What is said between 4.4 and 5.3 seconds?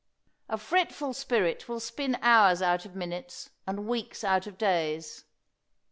of days.